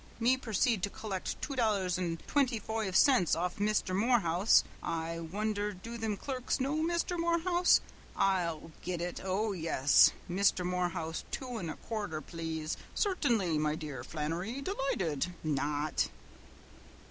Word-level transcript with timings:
Me 0.19 0.35
proceed 0.35 0.81
to 0.81 0.89
collect 0.89 1.39
two 1.43 1.55
dollars 1.55 1.95
and 1.95 2.25
twinty 2.25 2.57
foive 2.59 2.95
cints 2.95 3.35
off 3.35 3.59
Misther 3.59 3.93
Morehouse! 3.93 4.63
I 4.81 5.19
wonder 5.19 5.73
do 5.75 5.95
thim 5.95 6.17
clerks 6.17 6.59
know 6.59 6.77
Misther 6.77 7.19
Morehouse? 7.19 7.81
I'll 8.15 8.71
git 8.81 8.99
it! 8.99 9.21
Oh, 9.23 9.51
yes! 9.51 10.09
'Misther 10.27 10.65
Morehouse, 10.65 11.23
two 11.29 11.59
an' 11.59 11.69
a 11.69 11.77
quarter, 11.77 12.19
plaze.' 12.19 12.77
'Cert'nly, 12.95 13.59
me 13.59 13.75
dear 13.75 14.03
frind 14.03 14.33
Flannery. 14.33 14.59
Delighted!' 14.63 15.35
Not!" 15.43 16.09